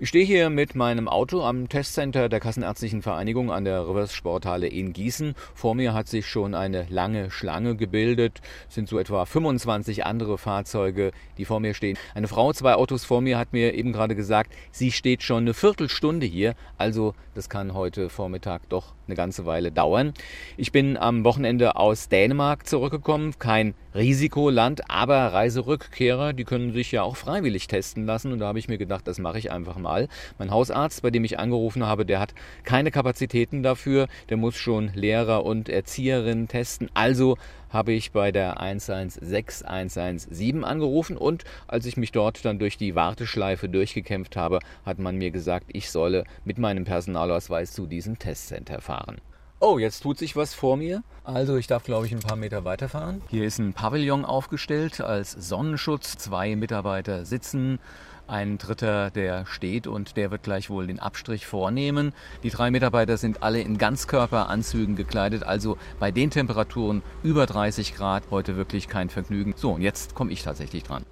[0.00, 4.68] Ich stehe hier mit meinem Auto am Testcenter der Kassenärztlichen Vereinigung an der Rivers Sporthalle
[4.68, 5.34] in Gießen.
[5.56, 8.40] Vor mir hat sich schon eine lange Schlange gebildet.
[8.68, 11.98] Es sind so etwa 25 andere Fahrzeuge, die vor mir stehen.
[12.14, 15.52] Eine Frau, zwei Autos vor mir, hat mir eben gerade gesagt, sie steht schon eine
[15.52, 16.54] Viertelstunde hier.
[16.76, 20.12] Also das kann heute Vormittag doch eine ganze Weile dauern.
[20.56, 23.34] Ich bin am Wochenende aus Dänemark zurückgekommen.
[23.40, 28.32] Kein Risikoland, aber Reiserückkehrer, die können sich ja auch freiwillig testen lassen.
[28.32, 30.08] Und da habe ich mir gedacht, das mache ich einfach mal mal.
[30.38, 32.34] Mein Hausarzt, bei dem ich angerufen habe, der hat
[32.64, 34.08] keine Kapazitäten dafür.
[34.28, 36.90] Der muss schon Lehrer und Erzieherinnen testen.
[36.94, 37.36] Also
[37.70, 43.68] habe ich bei der 116117 angerufen und als ich mich dort dann durch die Warteschleife
[43.68, 49.18] durchgekämpft habe, hat man mir gesagt, ich solle mit meinem Personalausweis zu diesem Testcenter fahren.
[49.60, 51.02] Oh, jetzt tut sich was vor mir.
[51.24, 53.22] Also ich darf, glaube ich, ein paar Meter weiterfahren.
[53.28, 56.16] Hier ist ein Pavillon aufgestellt als Sonnenschutz.
[56.16, 57.80] Zwei Mitarbeiter sitzen.
[58.28, 62.12] Ein dritter, der steht und der wird gleich wohl den Abstrich vornehmen.
[62.44, 68.24] Die drei Mitarbeiter sind alle in Ganzkörperanzügen gekleidet, also bei den Temperaturen über 30 Grad
[68.30, 69.54] heute wirklich kein Vergnügen.
[69.56, 71.04] So, und jetzt komme ich tatsächlich dran.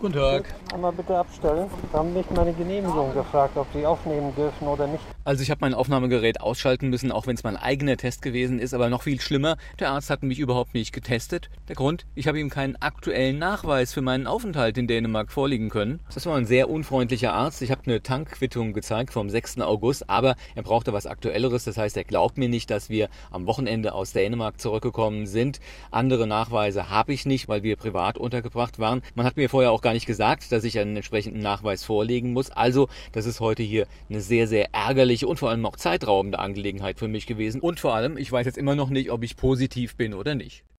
[0.00, 0.54] Guten Tag.
[0.72, 1.68] Einmal bitte abstellen.
[1.92, 5.04] Sie haben mich meine Genehmigung gefragt, ob Sie aufnehmen dürfen oder nicht.
[5.24, 8.72] Also ich habe mein Aufnahmegerät ausschalten müssen, auch wenn es mein eigener Test gewesen ist,
[8.72, 11.50] aber noch viel schlimmer, der Arzt hat mich überhaupt nicht getestet.
[11.68, 16.00] Der Grund, ich habe ihm keinen aktuellen Nachweis für meinen Aufenthalt in Dänemark vorlegen können.
[16.14, 17.60] Das war ein sehr unfreundlicher Arzt.
[17.60, 19.60] Ich habe eine Tankquittung gezeigt vom 6.
[19.60, 21.64] August, aber er brauchte was Aktuelleres.
[21.64, 25.60] Das heißt, er glaubt mir nicht, dass wir am Wochenende aus Dänemark zurückgekommen sind.
[25.90, 29.02] Andere Nachweise habe ich nicht, weil wir privat untergebracht waren.
[29.14, 32.50] Man hat mir vorher auch gar nicht gesagt, dass ich einen entsprechenden Nachweis vorlegen muss.
[32.50, 36.98] Also, das ist heute hier eine sehr, sehr ärgerliche und vor allem auch zeitraubende Angelegenheit
[36.98, 37.60] für mich gewesen.
[37.60, 40.64] Und vor allem, ich weiß jetzt immer noch nicht, ob ich positiv bin oder nicht.